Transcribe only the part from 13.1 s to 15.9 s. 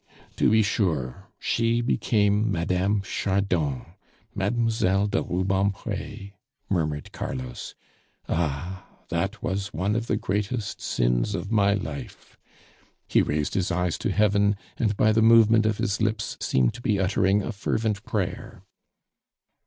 raised his eyes to heaven, and by the movement of